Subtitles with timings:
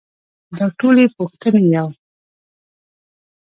[0.57, 1.87] دا ټولې پوښتنې يو.